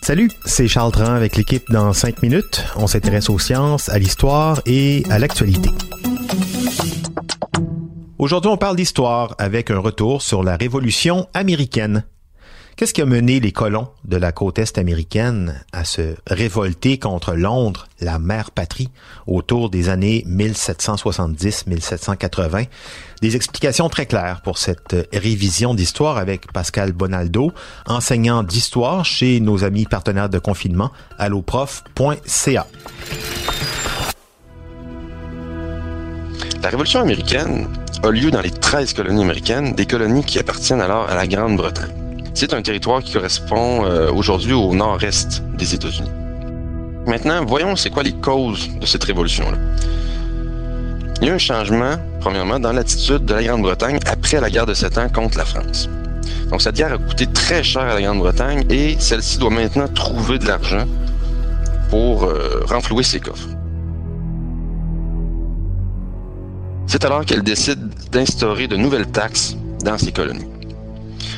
[0.00, 2.64] Salut, c'est Charles Tran avec l'équipe dans 5 minutes.
[2.76, 5.68] On s'intéresse aux sciences, à l'histoire et à l'actualité.
[8.16, 12.04] Aujourd'hui, on parle d'histoire avec un retour sur la Révolution américaine.
[12.76, 17.34] Qu'est-ce qui a mené les colons de la côte est américaine à se révolter contre
[17.34, 18.88] Londres, la mère patrie,
[19.28, 22.66] autour des années 1770-1780?
[23.22, 27.52] Des explications très claires pour cette révision d'histoire avec Pascal Bonaldo,
[27.86, 32.66] enseignant d'histoire chez nos amis partenaires de confinement, alloprof.ca.
[36.60, 37.68] La Révolution américaine
[38.02, 42.03] a lieu dans les 13 colonies américaines, des colonies qui appartiennent alors à la Grande-Bretagne.
[42.34, 46.10] C'est un territoire qui correspond euh, aujourd'hui au nord-est des États-Unis.
[47.06, 49.56] Maintenant, voyons c'est quoi les causes de cette révolution-là.
[51.22, 54.74] Il y a un changement, premièrement, dans l'attitude de la Grande-Bretagne après la guerre de
[54.74, 55.88] Sept Ans contre la France.
[56.50, 60.38] Donc cette guerre a coûté très cher à la Grande-Bretagne et celle-ci doit maintenant trouver
[60.40, 60.86] de l'argent
[61.88, 63.48] pour euh, renflouer ses coffres.
[66.88, 70.53] C'est alors qu'elle décide d'instaurer de nouvelles taxes dans ses colonies.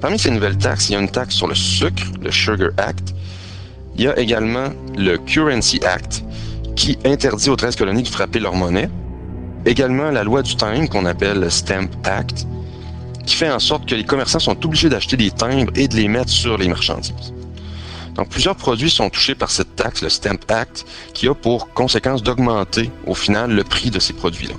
[0.00, 3.14] Parmi ces nouvelles taxes, il y a une taxe sur le sucre, le Sugar Act.
[3.96, 6.22] Il y a également le Currency Act,
[6.76, 8.88] qui interdit aux 13 colonies de frapper leur monnaie.
[9.66, 12.46] Également la loi du time, qu'on appelle le Stamp Act,
[13.26, 16.08] qui fait en sorte que les commerçants sont obligés d'acheter des timbres et de les
[16.08, 17.34] mettre sur les marchandises.
[18.14, 22.22] Donc plusieurs produits sont touchés par cette taxe, le Stamp Act, qui a pour conséquence
[22.22, 24.54] d'augmenter au final le prix de ces produits-là.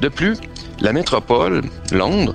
[0.00, 0.36] De plus,
[0.80, 2.34] la métropole, Londres,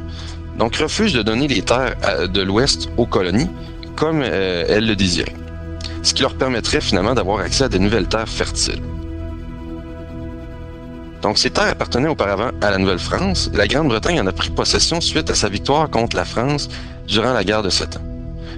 [0.59, 1.96] donc refuse de donner les terres
[2.28, 3.50] de l'Ouest aux colonies
[3.96, 5.36] comme euh, elle le désirait,
[6.03, 8.81] ce qui leur permettrait finalement d'avoir accès à de nouvelles terres fertiles.
[11.22, 13.52] Donc ces terres appartenaient auparavant à la Nouvelle-France.
[13.53, 16.69] La Grande-Bretagne en a pris possession suite à sa victoire contre la France
[17.08, 18.06] durant la guerre de Sept Ans.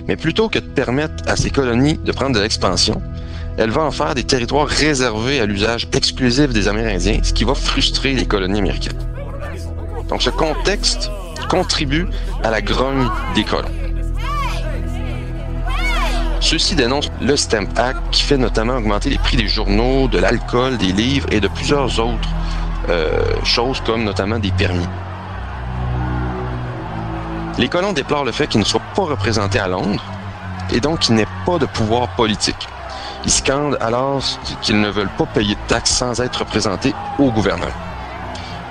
[0.08, 3.02] Mais plutôt que de permettre à ces colonies de prendre de l'expansion,
[3.58, 7.56] elle va en faire des territoires réservés à l'usage exclusif des Amérindiens, ce qui va
[7.56, 9.00] frustrer les colonies américaines.
[10.10, 11.10] Donc ce contexte
[11.52, 12.08] contribue
[12.46, 13.68] à la grogne des colons.
[16.40, 20.78] Ceux-ci dénoncent le Stamp Act qui fait notamment augmenter les prix des journaux, de l'alcool,
[20.78, 22.30] des livres et de plusieurs autres
[22.90, 24.88] euh, choses comme notamment des permis.
[27.58, 30.04] Les colons déplorent le fait qu'ils ne soient pas représentés à Londres
[30.72, 32.70] et donc qu'il n'ait pas de pouvoir politique.
[33.26, 34.24] Ils scandent alors
[34.62, 37.76] qu'ils ne veulent pas payer de taxes sans être représentés au gouvernement.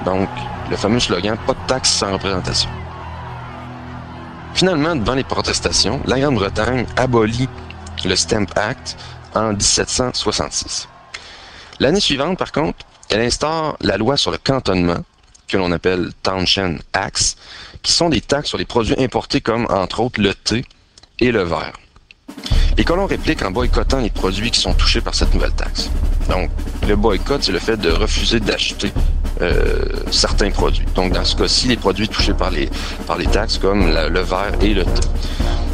[0.06, 0.30] Donc,
[0.70, 2.70] le fameux slogan Pas de taxes sans représentation.
[4.54, 7.48] Finalement, devant les protestations, la Grande-Bretagne abolit
[8.04, 8.96] le Stamp Act
[9.34, 10.88] en 1766.
[11.78, 12.78] L'année suivante, par contre,
[13.10, 15.04] elle instaure la loi sur le cantonnement,
[15.48, 17.36] que l'on appelle Townshend Acts,
[17.82, 20.64] qui sont des taxes sur les produits importés comme, entre autres, le thé
[21.18, 21.72] et le verre.
[22.76, 25.90] Les colons répliquent en boycottant les produits qui sont touchés par cette nouvelle taxe.
[26.28, 26.50] Donc,
[26.86, 28.92] le boycott, c'est le fait de refuser d'acheter
[30.10, 30.86] certains produits.
[30.94, 32.70] Donc, dans ce cas-ci, les produits touchés par les,
[33.06, 35.08] par les taxes comme le verre et le thé.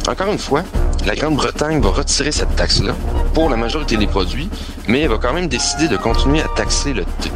[0.07, 0.63] Encore une fois,
[1.05, 2.93] la Grande-Bretagne va retirer cette taxe-là
[3.33, 4.49] pour la majorité des produits,
[4.87, 7.29] mais elle va quand même décider de continuer à taxer le thé.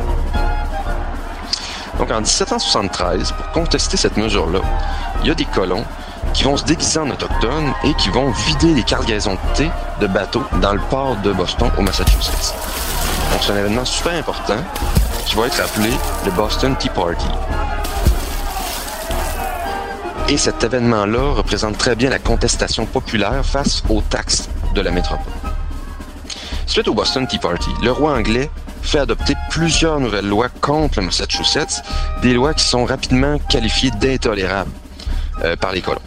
[2.00, 4.62] Donc, en 1773, pour contester cette mesure-là,
[5.22, 5.84] il y a des colons
[6.34, 10.08] qui vont se déguiser en autochtones et qui vont vider les cargaisons de thé de
[10.08, 12.56] bateaux dans le port de Boston au Massachusetts.
[13.32, 14.58] Donc c'est un événement super important
[15.32, 15.90] qui va être appelé
[16.26, 17.26] le Boston Tea Party.
[20.28, 25.32] Et cet événement-là représente très bien la contestation populaire face aux taxes de la métropole.
[26.66, 28.50] Suite au Boston Tea Party, le roi anglais
[28.82, 31.82] fait adopter plusieurs nouvelles lois contre le Massachusetts,
[32.22, 34.72] des lois qui sont rapidement qualifiées d'intolérables
[35.46, 36.02] euh, par les colons.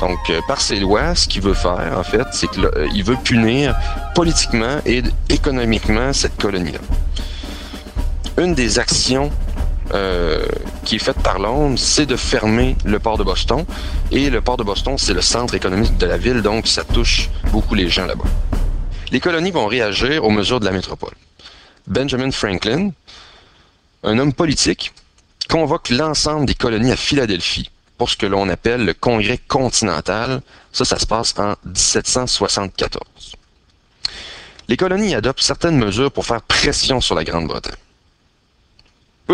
[0.00, 3.16] Donc, euh, par ces lois, ce qu'il veut faire, en fait, c'est qu'il euh, veut
[3.16, 3.74] punir
[4.14, 6.78] politiquement et économiquement cette colonie-là.
[8.36, 9.30] Une des actions
[10.84, 13.64] qui est faite par Londres, c'est de fermer le port de Boston.
[14.10, 17.30] Et le port de Boston, c'est le centre économique de la ville, donc ça touche
[17.52, 18.24] beaucoup les gens là-bas.
[19.12, 21.14] Les colonies vont réagir aux mesures de la métropole.
[21.86, 22.90] Benjamin Franklin,
[24.02, 24.92] un homme politique,
[25.48, 30.40] convoque l'ensemble des colonies à Philadelphie pour ce que l'on appelle le Congrès continental.
[30.72, 33.36] Ça, ça se passe en 1774.
[34.66, 37.74] Les colonies adoptent certaines mesures pour faire pression sur la Grande-Bretagne.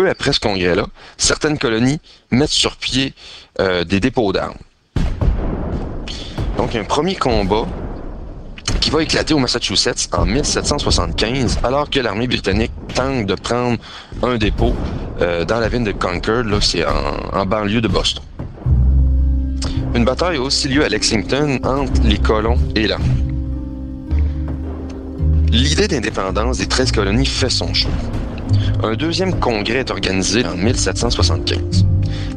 [0.09, 0.85] Après ce congrès-là,
[1.17, 1.99] certaines colonies
[2.31, 3.13] mettent sur pied
[3.59, 4.57] euh, des dépôts d'armes.
[6.57, 7.67] Donc, un premier combat
[8.79, 13.77] qui va éclater au Massachusetts en 1775, alors que l'armée britannique tente de prendre
[14.23, 14.75] un dépôt
[15.21, 18.23] euh, dans la ville de Concord, là, c'est en, en banlieue de Boston.
[19.93, 23.05] Une bataille a aussi lieu à Lexington entre les colons et l'armée.
[25.51, 27.91] L'idée d'indépendance des 13 colonies fait son choix.
[28.83, 31.85] Un deuxième congrès est organisé en 1775.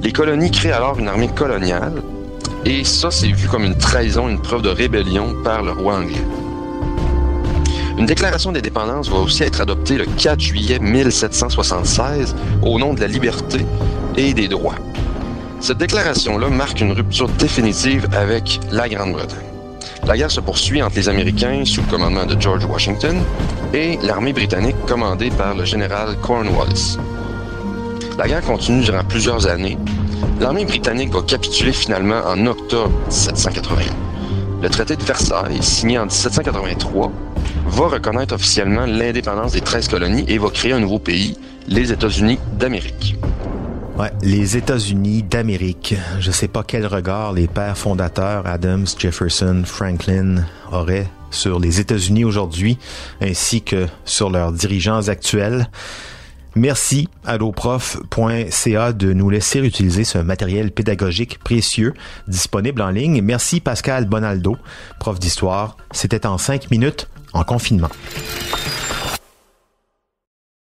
[0.03, 2.03] Les colonies créent alors une armée coloniale
[2.67, 6.25] et ça, c'est vu comme une trahison, une preuve de rébellion par le roi anglais.
[7.99, 13.07] Une déclaration d'indépendance va aussi être adoptée le 4 juillet 1776 au nom de la
[13.07, 13.65] liberté
[14.17, 14.75] et des droits.
[15.61, 19.54] Cette déclaration-là marque une rupture définitive avec la Grande-Bretagne.
[20.07, 23.17] La guerre se poursuit entre les Américains sous le commandement de George Washington
[23.73, 26.99] et l'armée britannique commandée par le général Cornwallis.
[28.19, 29.79] La guerre continue durant plusieurs années
[30.41, 33.85] L'armée britannique va capituler finalement en octobre 1781.
[34.63, 37.13] Le traité de Versailles, signé en 1783,
[37.67, 41.39] va reconnaître officiellement l'indépendance des 13 colonies et va créer un nouveau pays,
[41.69, 43.17] les États-Unis d'Amérique.
[44.23, 45.95] Les États-Unis d'Amérique.
[46.19, 52.25] Je sais pas quel regard les pères fondateurs Adams, Jefferson, Franklin auraient sur les États-Unis
[52.25, 52.79] aujourd'hui,
[53.21, 55.69] ainsi que sur leurs dirigeants actuels.
[56.57, 61.95] Merci à alloprof.ca de nous laisser utiliser ce matériel pédagogique précieux
[62.29, 63.23] disponible en ligne.
[63.23, 64.57] Merci Pascal Bonaldo,
[65.01, 65.77] prof d'histoire.
[65.91, 67.91] C'était en cinq minutes en confinement.